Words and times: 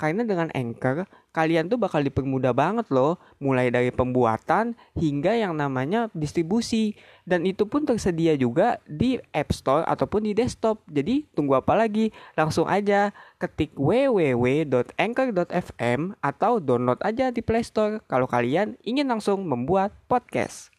Karena 0.00 0.24
dengan 0.24 0.48
Anchor, 0.56 1.04
kalian 1.36 1.68
tuh 1.68 1.76
bakal 1.76 2.00
dipermudah 2.00 2.56
banget 2.56 2.88
loh, 2.88 3.20
mulai 3.36 3.68
dari 3.68 3.92
pembuatan 3.92 4.72
hingga 4.96 5.36
yang 5.36 5.52
namanya 5.52 6.08
distribusi. 6.16 6.96
Dan 7.28 7.44
itu 7.44 7.68
pun 7.68 7.84
tersedia 7.84 8.32
juga 8.40 8.80
di 8.88 9.20
App 9.36 9.52
Store 9.52 9.84
ataupun 9.84 10.24
di 10.24 10.32
desktop. 10.32 10.80
Jadi 10.88 11.28
tunggu 11.36 11.60
apa 11.60 11.76
lagi? 11.76 12.16
Langsung 12.32 12.64
aja 12.64 13.12
ketik 13.36 13.76
www.anchor.fm 13.76 16.00
atau 16.24 16.64
download 16.64 17.04
aja 17.04 17.28
di 17.28 17.44
Play 17.44 17.60
Store 17.60 18.00
kalau 18.08 18.24
kalian 18.24 18.80
ingin 18.80 19.04
langsung 19.04 19.44
membuat 19.44 19.92
podcast. 20.08 20.72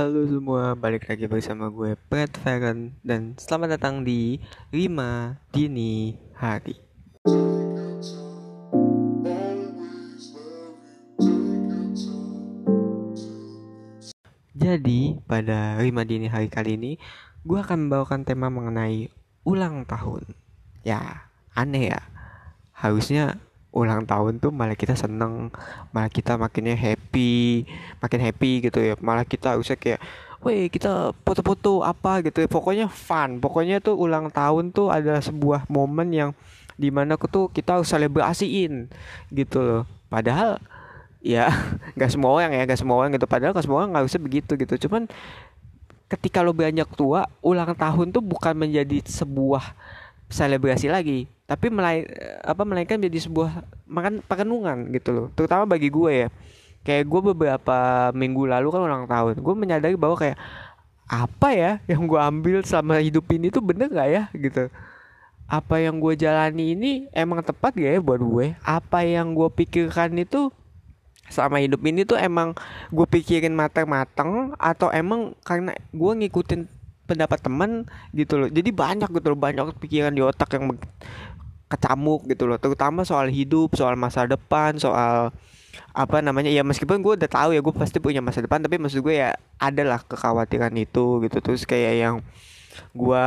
Halo 0.00 0.24
semua, 0.28 0.72
balik 0.72 1.12
lagi 1.12 1.28
bersama 1.28 1.68
gue 1.68 1.92
Brad 2.08 2.32
Feren 2.40 2.96
dan 3.04 3.36
selamat 3.36 3.76
datang 3.80 4.04
di 4.04 4.40
5 4.72 5.52
Dini 5.52 6.16
Hari. 6.36 6.76
Jadi, 14.76 15.16
pada 15.24 15.80
Rima 15.80 16.04
Dini 16.04 16.28
hari 16.28 16.52
kali 16.52 16.76
ini, 16.76 17.00
gue 17.48 17.56
akan 17.56 17.88
membawakan 17.88 18.28
tema 18.28 18.52
mengenai 18.52 19.08
ulang 19.40 19.88
tahun. 19.88 20.28
Ya, 20.84 21.32
aneh 21.56 21.96
ya. 21.96 22.04
Harusnya 22.76 23.40
ulang 23.72 24.04
tahun 24.04 24.36
tuh 24.36 24.52
malah 24.52 24.76
kita 24.76 24.92
seneng, 24.92 25.48
malah 25.96 26.12
kita 26.12 26.36
makinnya 26.36 26.76
happy, 26.76 27.64
makin 28.04 28.20
happy 28.20 28.68
gitu 28.68 28.84
ya. 28.84 29.00
Malah 29.00 29.24
kita 29.24 29.56
harusnya 29.56 29.80
kayak, 29.80 29.96
weh 30.44 30.68
kita 30.68 31.16
foto-foto 31.24 31.80
apa 31.80 32.20
gitu 32.20 32.44
ya. 32.44 32.48
Pokoknya 32.52 32.92
fun. 32.92 33.40
Pokoknya 33.40 33.80
tuh 33.80 33.96
ulang 33.96 34.28
tahun 34.28 34.76
tuh 34.76 34.92
ada 34.92 35.24
sebuah 35.24 35.64
momen 35.72 36.12
yang 36.12 36.30
di 36.76 36.92
mana 36.92 37.16
tuh 37.16 37.48
kita 37.48 37.80
harus 37.80 37.88
selebrasiin 37.88 38.92
gitu 39.32 39.58
loh. 39.64 39.82
Padahal 40.12 40.60
ya 41.26 41.50
nggak 41.98 42.10
semua 42.14 42.30
orang 42.30 42.54
ya 42.54 42.62
nggak 42.62 42.80
semua 42.80 42.96
orang 43.02 43.10
gitu. 43.18 43.26
Padahal 43.26 43.50
nggak 43.50 43.66
semua 43.66 43.78
orang 43.82 43.90
nggak 43.98 44.06
usah 44.06 44.20
begitu 44.22 44.52
gitu. 44.54 44.74
Cuman 44.86 45.10
ketika 46.06 46.38
lo 46.46 46.54
beranjak 46.54 46.86
tua 46.94 47.26
ulang 47.42 47.74
tahun 47.74 48.14
tuh 48.14 48.22
bukan 48.22 48.54
menjadi 48.54 49.02
sebuah 49.02 49.74
selebrasi 50.30 50.86
lagi 50.90 51.26
tapi 51.46 51.70
melai 51.70 52.02
apa 52.42 52.66
melainkan 52.66 52.98
menjadi 52.98 53.30
sebuah 53.30 53.62
makan 53.86 54.22
perenungan 54.26 54.90
gitu 54.94 55.10
loh. 55.14 55.26
Terutama 55.34 55.66
bagi 55.66 55.90
gue 55.90 56.26
ya. 56.26 56.28
Kayak 56.86 57.10
gue 57.10 57.20
beberapa 57.34 57.78
minggu 58.14 58.46
lalu 58.46 58.70
kan 58.70 58.82
ulang 58.82 59.06
tahun 59.10 59.42
gue 59.42 59.54
menyadari 59.58 59.98
bahwa 59.98 60.14
kayak 60.14 60.38
apa 61.06 61.48
ya 61.54 61.72
yang 61.86 62.06
gue 62.06 62.18
ambil 62.18 62.62
selama 62.66 62.98
hidup 62.98 63.26
ini 63.30 63.50
tuh 63.50 63.62
bener 63.62 63.90
gak 63.90 64.10
ya 64.10 64.22
gitu. 64.34 64.66
Apa 65.46 65.78
yang 65.78 66.02
gue 66.02 66.18
jalani 66.18 66.74
ini 66.74 66.92
emang 67.14 67.42
tepat 67.46 67.78
gak 67.78 67.92
ya 67.98 68.00
buat 68.02 68.18
gue? 68.18 68.46
Apa 68.66 69.06
yang 69.06 69.34
gue 69.34 69.46
pikirkan 69.50 70.18
itu 70.18 70.50
sama 71.28 71.58
hidup 71.58 71.82
ini 71.84 72.06
tuh 72.06 72.18
emang 72.18 72.54
gue 72.90 73.06
pikirin 73.06 73.52
matang-matang 73.52 74.54
atau 74.56 74.88
emang 74.94 75.34
karena 75.42 75.74
gue 75.90 76.12
ngikutin 76.24 76.66
pendapat 77.06 77.38
teman 77.38 77.86
gitu 78.12 78.36
loh. 78.36 78.48
Jadi 78.50 78.70
banyak 78.74 79.08
gitu 79.10 79.26
loh 79.32 79.38
banyak 79.38 79.78
pikiran 79.78 80.12
di 80.12 80.22
otak 80.22 80.58
yang 80.58 80.74
kecamuk 81.70 82.26
gitu 82.26 82.50
loh. 82.50 82.58
Terutama 82.58 83.06
soal 83.06 83.30
hidup 83.30 83.74
soal 83.78 83.94
masa 83.94 84.26
depan 84.26 84.78
soal 84.78 85.30
apa 85.94 86.18
namanya. 86.20 86.50
Ya 86.50 86.66
meskipun 86.66 87.00
gue 87.00 87.14
udah 87.18 87.30
tahu 87.30 87.54
ya 87.54 87.60
gue 87.62 87.74
pasti 87.74 88.02
punya 88.02 88.18
masa 88.22 88.42
depan 88.42 88.62
tapi 88.62 88.78
maksud 88.78 89.02
gue 89.02 89.22
ya 89.22 89.38
adalah 89.62 90.02
kekhawatiran 90.02 90.74
itu 90.74 91.22
gitu. 91.26 91.38
Terus 91.42 91.62
kayak 91.66 91.94
yang 91.94 92.14
gue 92.92 93.26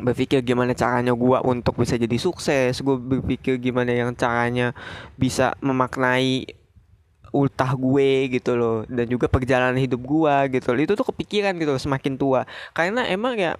berpikir 0.00 0.40
gimana 0.40 0.72
caranya 0.72 1.12
gue 1.12 1.38
untuk 1.44 1.76
bisa 1.76 2.00
jadi 2.00 2.16
sukses 2.16 2.80
gue 2.80 2.96
berpikir 2.96 3.60
gimana 3.60 3.92
yang 3.92 4.16
caranya 4.16 4.72
bisa 5.20 5.52
memaknai 5.60 6.48
ultah 7.30 7.72
gue 7.78 8.38
gitu 8.38 8.58
loh 8.58 8.82
dan 8.86 9.06
juga 9.06 9.30
perjalanan 9.30 9.78
hidup 9.78 10.02
gue 10.02 10.60
gitu 10.60 10.74
loh. 10.74 10.80
itu 10.82 10.94
tuh 10.98 11.06
kepikiran 11.08 11.54
gitu 11.58 11.70
loh, 11.74 11.82
semakin 11.82 12.14
tua. 12.18 12.42
Karena 12.74 13.06
emang 13.06 13.38
ya 13.38 13.54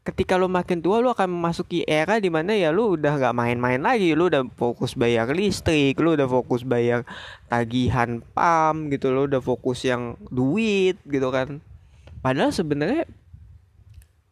ketika 0.00 0.40
lo 0.40 0.48
makin 0.48 0.80
tua 0.80 1.04
lo 1.04 1.12
akan 1.12 1.28
memasuki 1.28 1.84
era 1.84 2.16
di 2.16 2.32
mana 2.32 2.56
ya 2.56 2.72
lo 2.72 2.96
udah 2.96 3.20
gak 3.20 3.36
main-main 3.36 3.80
lagi. 3.80 4.16
Lo 4.16 4.32
udah 4.32 4.48
fokus 4.56 4.96
bayar 4.96 5.28
listrik 5.30 6.00
lo 6.00 6.16
udah 6.16 6.28
fokus 6.28 6.64
bayar 6.64 7.04
tagihan 7.46 8.24
pam 8.32 8.88
gitu 8.88 9.12
lo 9.12 9.28
udah 9.28 9.44
fokus 9.44 9.84
yang 9.84 10.16
duit 10.32 10.96
gitu 11.04 11.28
kan. 11.28 11.60
Padahal 12.24 12.52
sebenarnya 12.52 13.04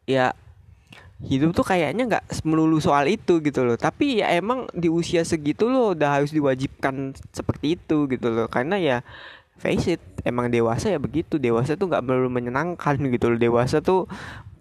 ya 0.09 0.33
hidup 1.19 1.51
tuh 1.51 1.67
kayaknya 1.67 2.07
nggak 2.07 2.25
melulu 2.47 2.79
soal 2.79 3.03
itu 3.11 3.43
gitu 3.43 3.67
loh. 3.67 3.75
Tapi 3.75 4.23
ya 4.23 4.31
emang 4.31 4.71
di 4.71 4.87
usia 4.87 5.27
segitu 5.27 5.67
lo 5.67 5.91
udah 5.91 6.21
harus 6.21 6.31
diwajibkan 6.31 7.11
seperti 7.35 7.75
itu 7.75 8.07
gitu 8.07 8.31
loh. 8.31 8.47
Karena 8.47 8.79
ya 8.79 8.97
face 9.59 9.99
it 9.99 10.01
emang 10.23 10.47
dewasa 10.47 10.87
ya 10.87 10.99
begitu. 10.99 11.35
Dewasa 11.35 11.75
tuh 11.75 11.91
nggak 11.91 12.03
melulu 12.07 12.31
menyenangkan 12.31 12.95
gitu 13.15 13.35
loh. 13.35 13.39
Dewasa 13.39 13.83
tuh 13.83 14.07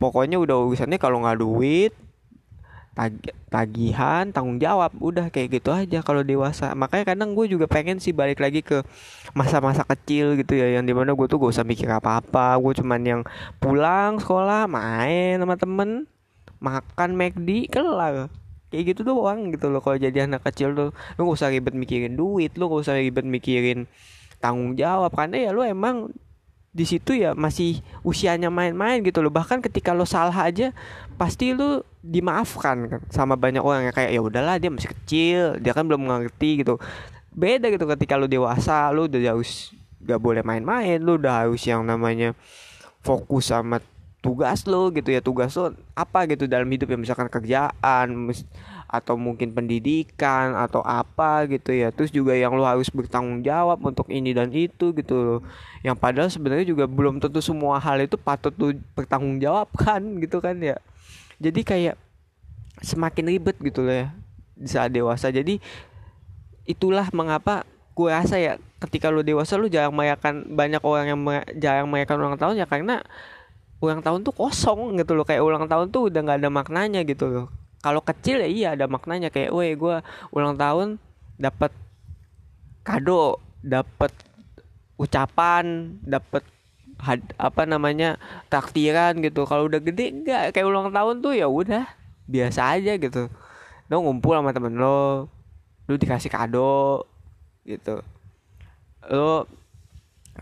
pokoknya 0.02 0.42
udah 0.42 0.58
urusannya 0.66 0.98
kalau 0.98 1.22
nggak 1.22 1.38
duit 1.38 1.94
tag 2.98 3.14
tagihan 3.47 4.34
tanggung 4.34 4.58
jawab. 4.58 4.91
Udah 4.98 5.30
kayak 5.30 5.62
gitu 5.62 5.70
aja 5.70 6.02
kalau 6.02 6.26
dewasa. 6.26 6.74
Makanya 6.74 7.14
kadang 7.14 7.38
gue 7.38 7.47
juga 7.47 7.70
pengen 7.70 8.02
sih 8.02 8.10
balik 8.10 8.42
lagi 8.42 8.66
ke 8.66 8.82
masa-masa 9.30 9.86
kecil 9.86 10.34
gitu 10.34 10.58
ya 10.58 10.74
yang 10.74 10.82
di 10.82 10.91
mana 10.91 11.14
gue 11.14 11.26
tuh 11.30 11.38
gak 11.38 11.54
usah 11.54 11.62
mikir 11.62 11.86
apa-apa. 11.86 12.58
Gue 12.58 12.74
cuman 12.74 13.00
yang 13.06 13.20
pulang 13.62 14.18
sekolah 14.18 14.66
main 14.66 15.38
sama 15.38 15.54
temen 15.54 16.10
makan 16.58 17.14
McD 17.14 17.70
kelar. 17.70 18.30
Kayak 18.69 18.84
gitu 18.92 19.00
doang 19.08 19.48
gitu 19.48 19.72
loh 19.72 19.80
kalau 19.80 19.96
jadi 19.96 20.28
anak 20.28 20.44
kecil 20.44 20.76
tuh. 20.76 20.91
Lu 21.16 21.20
gak 21.24 21.36
usah 21.41 21.48
ribet 21.48 21.72
mikirin 21.72 22.14
duit 22.14 22.52
lu 22.60 22.69
gak 22.69 22.84
usah 22.84 23.00
ribet 23.00 23.24
mikirin 23.24 23.88
tanggung 24.38 24.76
jawab 24.78 25.10
karena 25.16 25.48
ya 25.48 25.50
lu 25.50 25.64
emang 25.64 26.12
di 26.68 26.84
situ 26.84 27.16
ya 27.16 27.32
masih 27.32 27.80
usianya 28.04 28.52
main-main 28.52 29.00
gitu 29.00 29.24
loh. 29.24 29.32
Bahkan 29.32 29.64
ketika 29.64 29.97
lo 29.97 30.04
salah 30.04 30.36
aja 30.36 30.76
pasti 31.16 31.56
lu 31.56 31.80
dimaafkan 32.04 32.76
kan 32.86 33.00
sama 33.10 33.34
banyak 33.34 33.64
orang 33.64 33.88
yang 33.88 33.94
kayak 33.97 34.10
ya 34.14 34.20
udahlah 34.22 34.56
dia 34.60 34.70
masih 34.70 34.92
kecil 34.94 35.41
dia 35.58 35.72
kan 35.72 35.88
belum 35.88 36.04
mengerti 36.04 36.60
gitu. 36.60 36.76
Beda 37.32 37.72
gitu 37.72 37.88
ketika 37.88 38.20
lu 38.20 38.28
dewasa 38.28 38.92
lu 38.92 39.08
udah 39.08 39.20
harus 39.32 39.72
gak 40.04 40.20
boleh 40.20 40.44
main-main 40.44 41.00
lu 41.00 41.16
udah 41.16 41.48
harus 41.48 41.64
yang 41.64 41.82
namanya 41.88 42.36
fokus 43.00 43.48
sama 43.48 43.80
tugas 44.18 44.66
lo 44.66 44.90
gitu 44.90 45.14
ya 45.14 45.22
tugas 45.22 45.54
lo 45.54 45.70
apa 45.94 46.26
gitu 46.26 46.50
dalam 46.50 46.66
hidup 46.66 46.90
ya? 46.90 46.98
Misalkan 46.98 47.30
kerjaan 47.30 48.30
atau 48.88 49.14
mungkin 49.20 49.52
pendidikan 49.52 50.58
atau 50.58 50.82
apa 50.82 51.46
gitu 51.46 51.70
ya. 51.70 51.94
Terus 51.94 52.10
juga 52.10 52.34
yang 52.34 52.56
lo 52.58 52.66
harus 52.66 52.90
bertanggung 52.90 53.46
jawab 53.46 53.78
untuk 53.84 54.10
ini 54.10 54.34
dan 54.34 54.50
itu 54.50 54.90
gitu 54.92 55.14
loh 55.14 55.40
yang 55.86 55.94
padahal 55.94 56.26
sebenarnya 56.26 56.66
juga 56.66 56.90
belum 56.90 57.22
tentu 57.22 57.38
semua 57.38 57.78
hal 57.78 58.02
itu 58.02 58.18
patut 58.18 58.50
lo 58.58 58.74
bertanggung 58.98 59.38
jawab 59.38 59.70
kan 59.78 60.02
gitu 60.22 60.42
kan 60.42 60.58
ya. 60.58 60.76
Jadi 61.38 61.62
kayak 61.62 61.96
semakin 62.82 63.30
ribet 63.30 63.56
gitu 63.62 63.86
loh 63.86 63.94
ya 63.94 64.08
di 64.58 64.68
saat 64.68 64.90
dewasa. 64.90 65.30
Jadi 65.30 65.62
itulah 66.66 67.06
mengapa 67.14 67.62
gue 67.98 68.10
rasa 68.14 68.38
ya 68.38 68.62
ketika 68.78 69.10
lo 69.10 69.26
dewasa 69.26 69.58
lo 69.58 69.66
jarang 69.66 69.90
merayakan 69.90 70.54
banyak 70.54 70.78
orang 70.86 71.06
yang 71.10 71.20
jarang 71.58 71.90
merayakan 71.90 72.16
ulang 72.22 72.38
tahun 72.38 72.62
ya 72.62 72.66
karena 72.70 73.02
ulang 73.78 74.03
tahun 74.03 74.27
tuh 74.27 74.34
kosong 74.34 74.99
gitu 74.99 75.15
loh. 75.15 75.25
Kayak 75.27 75.43
ulang 75.47 75.66
tahun 75.71 75.91
tuh 75.94 76.11
udah 76.11 76.21
nggak 76.22 76.39
ada 76.43 76.50
maknanya 76.50 77.00
gitu 77.06 77.27
loh. 77.31 77.47
Kalau 77.78 78.03
kecil 78.03 78.43
ya 78.43 78.49
iya 78.49 78.69
ada 78.75 78.91
maknanya. 78.91 79.31
Kayak 79.31 79.55
weh 79.55 79.72
gue 79.78 80.03
ulang 80.34 80.59
tahun 80.59 80.99
dapat 81.39 81.71
kado 82.83 83.39
dapat 83.62 84.11
ucapan 84.99 85.94
dapat 86.03 86.43
apa 87.39 87.63
namanya 87.63 88.19
taktiran 88.51 89.15
gitu. 89.22 89.47
Kalau 89.47 89.71
udah 89.71 89.78
gede 89.78 90.10
enggak 90.10 90.51
kayak 90.51 90.66
ulang 90.66 90.91
tahun 90.91 91.22
tuh 91.22 91.39
ya 91.39 91.47
udah 91.47 91.86
biasa 92.27 92.74
aja 92.74 92.98
gitu. 92.98 93.31
Lo 93.86 94.03
ngumpul 94.03 94.34
sama 94.34 94.51
temen 94.51 94.74
lo 94.74 95.31
lo 95.86 95.95
dikasih 95.95 96.28
kado 96.34 97.07
gitu. 97.63 98.03
Lo 99.07 99.47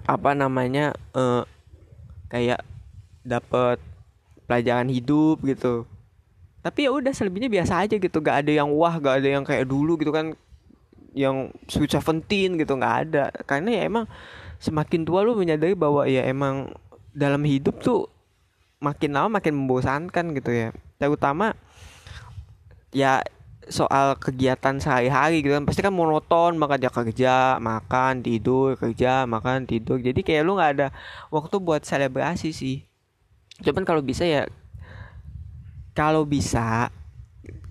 apa 0.05 0.32
namanya 0.32 0.97
uh, 1.12 1.44
kayak 2.32 2.65
dapat 3.26 3.82
pelajaran 4.46 4.87
hidup 4.87 5.43
gitu. 5.43 5.84
Tapi 6.62 6.87
ya 6.87 6.90
udah 6.94 7.14
selebihnya 7.14 7.50
biasa 7.50 7.82
aja 7.82 7.94
gitu. 7.99 8.19
Gak 8.23 8.46
ada 8.46 8.52
yang 8.55 8.70
wah 8.75 8.94
gak 8.99 9.23
ada 9.23 9.28
yang 9.38 9.44
kayak 9.46 9.67
dulu 9.67 9.99
gitu 9.99 10.14
kan. 10.14 10.34
Yang 11.14 11.55
sweet 11.67 11.90
seventeen 11.94 12.58
gitu 12.58 12.78
nggak 12.78 12.96
ada. 13.06 13.25
Karena 13.46 13.75
ya 13.75 13.82
emang 13.87 14.05
semakin 14.62 15.06
tua 15.06 15.23
lu 15.25 15.34
menyadari 15.38 15.73
bahwa 15.73 16.05
ya 16.06 16.26
emang 16.26 16.73
dalam 17.17 17.40
hidup 17.44 17.81
tuh 17.81 18.08
makin 18.84 19.17
lama 19.17 19.40
makin 19.40 19.55
membosankan 19.56 20.37
gitu 20.37 20.50
ya. 20.52 20.69
Terutama 21.00 21.56
ya 22.93 23.25
soal 23.67 24.14
kegiatan 24.20 24.76
sehari-hari 24.76 25.40
gitu 25.40 25.56
kan. 25.56 25.64
Pasti 25.64 25.81
kan 25.81 25.94
monoton 25.94 26.61
maka 26.61 26.76
dia 26.76 26.93
kerja 26.93 27.56
makan 27.62 28.20
tidur 28.20 28.76
kerja 28.76 29.25
makan 29.25 29.64
tidur. 29.64 29.96
Jadi 29.96 30.20
kayak 30.20 30.43
lu 30.44 30.61
nggak 30.61 30.72
ada 30.76 30.88
waktu 31.32 31.56
buat 31.62 31.81
selebrasi 31.87 32.52
sih 32.52 32.84
cuman 33.64 33.85
kalau 33.88 34.03
bisa 34.05 34.29
ya 34.29 34.44
kalau 35.97 36.29
bisa 36.29 36.93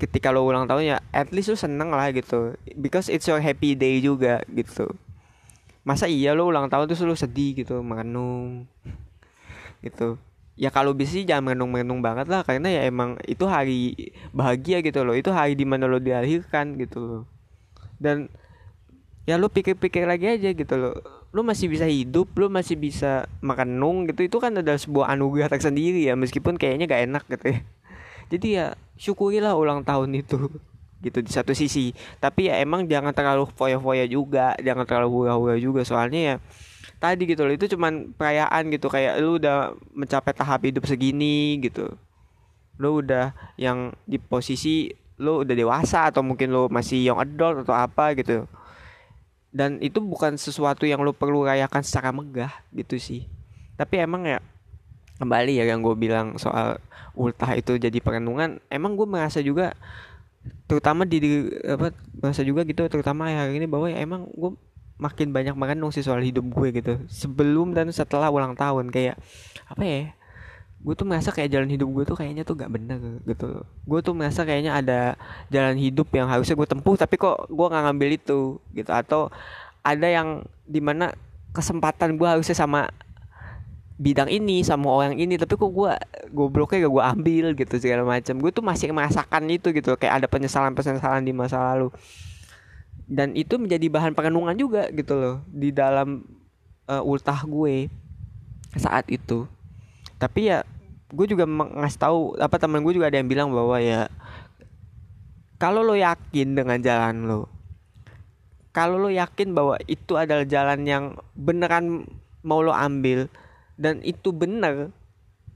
ketika 0.02 0.34
lo 0.34 0.44
ulang 0.44 0.66
tahun 0.66 0.84
ya 0.84 0.98
at 1.14 1.30
least 1.30 1.54
lu 1.54 1.58
seneng 1.58 1.94
lah 1.94 2.10
gitu. 2.10 2.58
Because 2.74 3.08
it's 3.08 3.30
your 3.30 3.40
happy 3.40 3.78
day 3.78 4.02
juga 4.02 4.42
gitu. 4.50 4.90
Masa 5.86 6.10
iya 6.10 6.34
lo 6.34 6.50
ulang 6.50 6.68
tahun 6.68 6.90
tuh 6.90 7.06
lu 7.06 7.14
sedih 7.14 7.54
gitu 7.62 7.86
merenung 7.86 8.66
gitu. 9.86 10.18
Ya 10.56 10.72
kalau 10.72 10.96
bisa 10.96 11.12
sih 11.14 11.28
jangan 11.28 11.54
menung-menung 11.54 12.00
banget 12.00 12.32
lah 12.32 12.42
karena 12.48 12.72
ya 12.72 12.82
emang 12.88 13.20
itu 13.28 13.44
hari 13.46 14.10
bahagia 14.32 14.82
gitu 14.82 15.06
loh. 15.06 15.14
Itu 15.14 15.30
hari 15.36 15.54
di 15.54 15.68
mana 15.68 15.86
lo 15.86 16.02
dilahirkan 16.02 16.80
gitu 16.82 17.00
loh. 17.04 17.24
Dan 18.02 18.32
ya 19.30 19.38
lo 19.38 19.52
pikir-pikir 19.54 20.10
lagi 20.10 20.34
aja 20.34 20.50
gitu 20.54 20.76
loh 20.78 20.96
lo 21.36 21.44
masih 21.44 21.68
bisa 21.68 21.84
hidup 21.84 22.32
lo 22.40 22.48
masih 22.48 22.80
bisa 22.80 23.28
makan 23.44 23.76
nung 23.76 24.08
gitu 24.08 24.24
itu 24.24 24.40
kan 24.40 24.56
adalah 24.56 24.80
sebuah 24.80 25.12
anugerah 25.20 25.52
tersendiri 25.52 26.08
ya 26.08 26.16
meskipun 26.16 26.56
kayaknya 26.56 26.88
gak 26.88 27.04
enak 27.12 27.24
gitu 27.28 27.46
ya. 27.52 27.60
Jadi 28.32 28.48
ya 28.56 28.66
syukurilah 28.96 29.52
ulang 29.60 29.84
tahun 29.84 30.16
itu 30.16 30.48
gitu 31.06 31.20
di 31.20 31.28
satu 31.28 31.52
sisi. 31.52 31.92
Tapi 32.24 32.48
ya 32.48 32.64
emang 32.64 32.88
jangan 32.88 33.12
terlalu 33.12 33.52
foya-foya 33.52 34.08
juga 34.08 34.56
jangan 34.64 34.88
terlalu 34.88 35.10
hura-hura 35.12 35.60
juga 35.60 35.84
soalnya 35.84 36.22
ya 36.24 36.36
tadi 37.04 37.28
gitu 37.28 37.44
loh 37.44 37.52
itu 37.52 37.68
cuman 37.76 38.16
perayaan 38.16 38.72
gitu 38.72 38.88
kayak 38.88 39.20
lu 39.20 39.36
udah 39.36 39.76
mencapai 39.92 40.32
tahap 40.32 40.64
hidup 40.64 40.88
segini 40.88 41.60
gitu. 41.60 42.00
Lu 42.80 43.04
udah 43.04 43.36
yang 43.60 43.92
di 44.08 44.16
posisi 44.24 44.88
lu 45.20 45.44
udah 45.44 45.52
dewasa 45.52 46.08
atau 46.08 46.24
mungkin 46.24 46.56
lu 46.56 46.72
masih 46.72 47.12
young 47.12 47.20
adult 47.20 47.68
atau 47.68 47.76
apa 47.76 48.16
gitu 48.16 48.48
dan 49.56 49.80
itu 49.80 50.04
bukan 50.04 50.36
sesuatu 50.36 50.84
yang 50.84 51.00
lu 51.00 51.16
perlu 51.16 51.48
rayakan 51.48 51.80
secara 51.80 52.12
megah 52.12 52.52
gitu 52.76 53.00
sih. 53.00 53.24
Tapi 53.80 54.04
emang 54.04 54.28
ya 54.28 54.44
kembali 55.16 55.56
ya 55.56 55.64
yang 55.64 55.80
gue 55.80 55.96
bilang 55.96 56.36
soal 56.36 56.76
ultah 57.16 57.56
itu 57.56 57.80
jadi 57.80 58.04
perenungan 58.04 58.60
emang 58.68 59.00
gue 59.00 59.08
merasa 59.08 59.40
juga 59.40 59.72
terutama 60.68 61.08
di 61.08 61.24
apa 61.64 61.96
merasa 62.20 62.44
juga 62.44 62.68
gitu 62.68 62.84
terutama 62.92 63.32
hari 63.32 63.56
ini 63.56 63.64
bahwa 63.64 63.88
ya 63.88 64.04
emang 64.04 64.28
gue 64.28 64.52
makin 65.00 65.32
banyak 65.32 65.56
merenung 65.56 65.96
sih 65.96 66.04
soal 66.04 66.20
hidup 66.20 66.44
gue 66.52 66.76
gitu. 66.76 66.94
Sebelum 67.08 67.72
dan 67.72 67.88
setelah 67.96 68.28
ulang 68.28 68.60
tahun 68.60 68.92
kayak 68.92 69.16
apa 69.72 69.84
ya 69.88 70.12
gue 70.86 70.94
tuh 70.94 71.08
merasa 71.10 71.34
kayak 71.34 71.50
jalan 71.50 71.70
hidup 71.74 71.90
gue 71.90 72.04
tuh 72.06 72.14
kayaknya 72.14 72.46
tuh 72.46 72.54
gak 72.54 72.70
bener 72.70 73.02
gitu 73.26 73.66
gue 73.66 74.00
tuh 74.06 74.14
merasa 74.14 74.46
kayaknya 74.46 74.78
ada 74.78 75.18
jalan 75.50 75.74
hidup 75.82 76.14
yang 76.14 76.30
harusnya 76.30 76.54
gue 76.54 76.68
tempuh 76.70 76.94
tapi 76.94 77.18
kok 77.18 77.50
gue 77.50 77.66
nggak 77.66 77.84
ngambil 77.90 78.10
itu 78.14 78.62
gitu. 78.78 78.92
Atau 78.94 79.34
ada 79.82 80.06
yang 80.06 80.46
di 80.70 80.82
mana 80.82 81.14
kesempatan 81.58 82.22
gue 82.22 82.28
harusnya 82.30 82.54
sama 82.54 82.94
bidang 83.96 84.28
ini 84.28 84.60
sama 84.60 84.92
orang 84.92 85.16
ini 85.16 85.40
tapi 85.40 85.56
kok 85.56 85.72
gue 85.72 85.92
gobloknya 86.36 86.86
gak 86.86 86.94
gue 86.94 87.04
ambil 87.18 87.46
gitu 87.58 87.76
segala 87.82 88.06
macam. 88.06 88.38
Gue 88.38 88.52
tuh 88.54 88.62
masih 88.62 88.94
merasakan 88.94 89.50
itu 89.50 89.74
gitu 89.74 89.98
kayak 89.98 90.22
ada 90.22 90.28
penyesalan 90.30 90.78
penyesalan 90.78 91.26
di 91.26 91.34
masa 91.34 91.58
lalu. 91.74 91.90
Dan 93.10 93.34
itu 93.34 93.58
menjadi 93.58 93.90
bahan 93.90 94.14
perenungan 94.14 94.54
juga 94.54 94.90
gitu 94.94 95.18
loh 95.18 95.36
di 95.50 95.74
dalam 95.74 96.26
uh, 96.86 97.02
ultah 97.02 97.42
gue 97.42 97.90
saat 98.78 99.10
itu. 99.10 99.50
Tapi 100.18 100.50
ya 100.54 100.66
gue 101.16 101.26
juga 101.32 101.48
ngasih 101.48 102.00
tahu 102.00 102.20
apa 102.36 102.56
teman 102.60 102.84
gue 102.84 102.94
juga 103.00 103.08
ada 103.08 103.18
yang 103.18 103.32
bilang 103.32 103.50
bahwa 103.56 103.80
ya 103.80 104.12
kalau 105.56 105.82
lo 105.82 105.96
yakin 105.96 106.54
dengan 106.54 106.78
jalan 106.84 107.16
lo 107.24 107.48
kalau 108.76 109.00
lo 109.00 109.08
yakin 109.08 109.56
bahwa 109.56 109.80
itu 109.88 110.20
adalah 110.20 110.44
jalan 110.44 110.84
yang 110.84 111.04
beneran 111.32 112.04
mau 112.44 112.60
lo 112.60 112.76
ambil 112.76 113.32
dan 113.80 114.04
itu 114.04 114.36
bener 114.36 114.92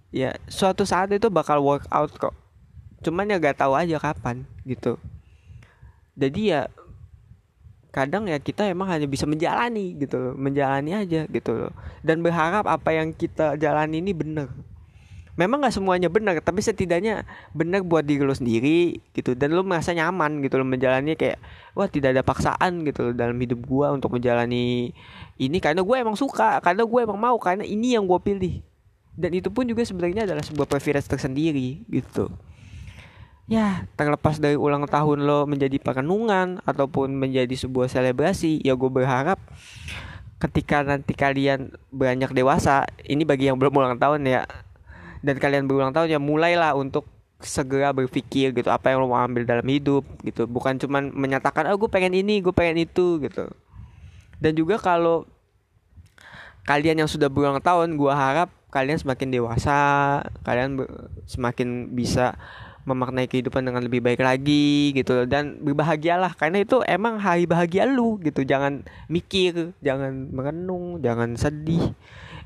ya 0.09 0.33
suatu 0.49 0.83
saat 0.83 1.13
itu 1.13 1.29
bakal 1.29 1.61
work 1.61 1.85
out 1.93 2.11
kok. 2.17 2.35
Cuman 2.99 3.31
ya 3.31 3.39
gak 3.39 3.63
tahu 3.63 3.77
aja 3.79 3.95
kapan 4.01 4.43
gitu. 4.67 4.99
Jadi 6.19 6.51
ya 6.51 6.67
kadang 7.89 8.27
ya 8.27 8.37
kita 8.37 8.67
emang 8.67 8.91
hanya 8.91 9.07
bisa 9.07 9.23
menjalani 9.23 9.95
gitu 9.95 10.19
loh. 10.19 10.33
Menjalani 10.35 10.91
aja 10.91 11.23
gitu 11.29 11.51
loh. 11.55 11.71
Dan 12.03 12.19
berharap 12.19 12.67
apa 12.67 12.91
yang 12.91 13.15
kita 13.15 13.55
jalani 13.55 14.03
ini 14.03 14.11
benar 14.11 14.51
memang 15.39 15.63
nggak 15.63 15.71
semuanya 15.79 16.11
benar 16.11 16.35
tapi 16.43 16.59
setidaknya 16.59 17.23
benar 17.55 17.79
buat 17.87 18.03
diri 18.03 18.27
lo 18.27 18.35
sendiri 18.35 18.99
gitu. 19.15 19.31
Dan 19.39 19.55
lo 19.55 19.63
merasa 19.63 19.95
nyaman 19.95 20.43
gitu 20.43 20.59
loh 20.59 20.67
menjalani 20.67 21.15
kayak 21.15 21.39
wah 21.71 21.87
tidak 21.87 22.19
ada 22.19 22.23
paksaan 22.27 22.83
gitu 22.83 23.09
loh 23.09 23.13
dalam 23.15 23.39
hidup 23.39 23.63
gua 23.63 23.95
untuk 23.95 24.11
menjalani 24.11 24.91
ini. 25.39 25.57
Karena 25.63 25.79
gue 25.79 25.95
emang 25.95 26.19
suka 26.19 26.59
karena 26.59 26.83
gue 26.83 26.99
emang 26.99 27.15
mau 27.15 27.39
karena 27.39 27.63
ini 27.63 27.95
yang 27.95 28.03
gue 28.03 28.19
pilih. 28.19 28.59
Dan 29.15 29.31
itu 29.31 29.47
pun 29.47 29.63
juga 29.63 29.87
sebenarnya 29.87 30.27
adalah 30.27 30.43
sebuah 30.43 30.67
preference 30.67 31.07
tersendiri 31.07 31.87
gitu. 31.87 32.27
Ya 33.47 33.87
terlepas 33.95 34.37
dari 34.37 34.59
ulang 34.59 34.85
tahun 34.85 35.23
lo 35.23 35.47
menjadi 35.47 35.79
perenungan 35.79 36.59
ataupun 36.67 37.15
menjadi 37.15 37.55
sebuah 37.55 37.87
selebrasi 37.87 38.61
ya 38.61 38.75
gue 38.75 38.91
berharap 38.91 39.39
ketika 40.39 40.85
nanti 40.87 41.11
kalian 41.11 41.75
beranjak 41.91 42.31
dewasa 42.31 42.87
ini 43.03 43.27
bagi 43.27 43.51
yang 43.51 43.59
belum 43.59 43.75
ulang 43.75 43.97
tahun 43.99 44.23
ya 44.23 44.47
dan 45.19 45.35
kalian 45.35 45.67
berulang 45.67 45.91
tahun 45.91 46.15
ya 46.15 46.19
mulailah 46.19 46.75
untuk 46.75 47.07
segera 47.39 47.95
berpikir 47.95 48.51
gitu 48.51 48.67
apa 48.67 48.91
yang 48.91 48.99
lo 48.99 49.07
mau 49.07 49.23
ambil 49.23 49.47
dalam 49.47 49.63
hidup 49.63 50.03
gitu. 50.27 50.43
Bukan 50.43 50.75
cuman 50.79 51.15
menyatakan 51.15 51.71
oh 51.71 51.79
gue 51.79 51.87
pengen 51.87 52.11
ini 52.15 52.43
gue 52.43 52.51
pengen 52.51 52.83
itu 52.83 53.19
gitu. 53.23 53.47
Dan 54.39 54.55
juga 54.55 54.79
kalau 54.79 55.23
kalian 56.67 57.03
yang 57.03 57.09
sudah 57.09 57.31
berulang 57.31 57.63
tahun 57.63 57.95
gue 57.95 58.11
harap 58.11 58.51
kalian 58.69 58.99
semakin 59.01 59.33
dewasa 59.33 59.77
kalian 60.45 60.83
semakin 61.25 61.95
bisa 61.95 62.37
memaknai 62.85 63.25
kehidupan 63.25 63.65
dengan 63.65 63.87
lebih 63.87 64.03
baik 64.03 64.19
lagi 64.19 64.91
gitu. 64.91 65.23
Dan 65.23 65.63
berbahagialah 65.63 66.35
karena 66.35 66.63
itu 66.63 66.83
emang 66.83 67.23
hari 67.23 67.47
bahagia 67.47 67.87
lu 67.87 68.19
gitu. 68.19 68.43
Jangan 68.43 68.83
mikir 69.07 69.71
jangan 69.79 70.27
merenung 70.31 70.99
jangan 70.99 71.39
sedih 71.39 71.95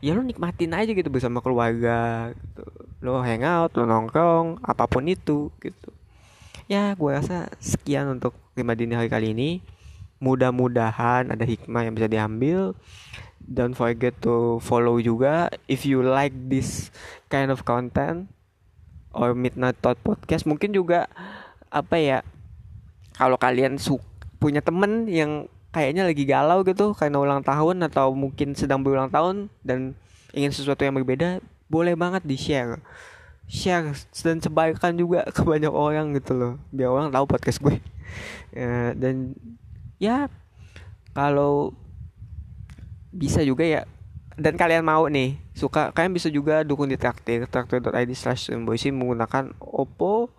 ya 0.04 0.12
lu 0.12 0.20
nikmatin 0.28 0.76
aja 0.76 0.92
gitu 0.92 1.08
bersama 1.08 1.40
keluarga 1.40 2.36
gitu. 2.36 2.68
Lo 3.00 3.24
hangout 3.24 3.72
lo 3.80 3.88
nongkrong 3.88 4.60
apa 4.60 4.84
pun 4.92 5.08
itu 5.08 5.48
gitu. 5.64 5.90
Ya 6.68 6.92
gue 6.92 7.08
rasa 7.08 7.48
sekian 7.64 8.12
untuk 8.12 8.36
lima 8.60 8.76
dini 8.76 9.00
hari 9.00 9.08
kali 9.08 9.32
ini. 9.32 9.64
Mudah-mudahan 10.20 11.32
ada 11.32 11.48
hikmah 11.48 11.88
yang 11.88 11.96
bisa 11.96 12.12
diambil. 12.12 12.76
Don't 13.44 13.76
forget 13.76 14.16
to 14.24 14.60
follow 14.60 15.00
juga. 15.00 15.48
If 15.72 15.88
you 15.88 16.04
like 16.04 16.36
this 16.52 16.92
kind 17.32 17.48
of 17.48 17.64
content 17.64 18.28
or 19.16 19.32
Midnight 19.32 19.80
Thought 19.80 20.04
Podcast 20.04 20.44
mungkin 20.44 20.76
juga 20.76 21.08
apa 21.72 21.96
ya 21.96 22.20
kalau 23.16 23.40
kalian 23.40 23.80
su 23.80 24.04
punya 24.44 24.60
temen 24.60 25.08
yang 25.08 25.48
kayaknya 25.74 26.06
lagi 26.06 26.24
galau 26.24 26.62
gitu 26.62 26.94
karena 26.94 27.18
ulang 27.18 27.42
tahun 27.42 27.82
atau 27.90 28.14
mungkin 28.14 28.54
sedang 28.54 28.86
berulang 28.86 29.10
tahun 29.10 29.50
dan 29.66 29.98
ingin 30.32 30.54
sesuatu 30.54 30.86
yang 30.86 30.94
berbeda 30.94 31.42
boleh 31.68 31.98
banget 31.98 32.22
di 32.22 32.38
share 32.38 32.78
share 33.48 33.92
dan 34.24 34.40
sebarkan 34.40 34.96
juga 34.96 35.28
ke 35.30 35.44
banyak 35.44 35.72
orang 35.72 36.16
gitu 36.18 36.34
loh. 36.34 36.54
Biar 36.72 36.90
orang 36.90 37.10
tahu 37.12 37.26
podcast 37.28 37.60
gue. 37.62 37.78
Ya, 38.54 38.94
dan 38.94 39.34
ya 39.98 40.30
kalau 41.18 41.74
bisa 43.10 43.42
juga 43.42 43.66
ya 43.66 43.90
dan 44.38 44.54
kalian 44.54 44.86
mau 44.86 45.10
nih 45.10 45.42
suka 45.58 45.90
kalian 45.90 46.14
bisa 46.14 46.30
juga 46.30 46.62
dukung 46.62 46.86
di 46.86 46.94
traktir 46.94 47.50
traktir.id 47.50 48.14
slash 48.14 48.54
menggunakan 48.54 49.58
Oppo 49.58 50.30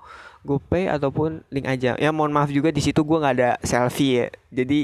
GoPay 0.44 0.92
ataupun 0.92 1.40
link 1.48 1.66
aja. 1.66 1.96
Ya 1.96 2.10
mohon 2.12 2.30
maaf 2.30 2.52
juga 2.52 2.68
di 2.68 2.84
situ 2.84 3.00
gue 3.00 3.18
nggak 3.18 3.34
ada 3.40 3.50
selfie 3.64 4.12
ya. 4.12 4.26
Jadi 4.52 4.80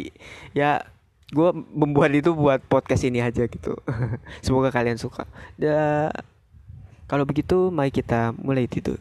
ya 0.56 0.70
gue 1.30 1.50
membuat 1.54 2.10
itu 2.16 2.32
buat 2.32 2.64
podcast 2.64 3.04
ini 3.04 3.20
aja 3.20 3.44
gitu. 3.44 3.76
Semoga 4.44 4.72
kalian 4.72 4.96
suka. 4.96 5.28
Dan 5.60 6.10
kalau 7.04 7.28
begitu 7.28 7.68
mari 7.68 7.92
kita 7.92 8.32
mulai 8.40 8.64
tidur 8.64 8.98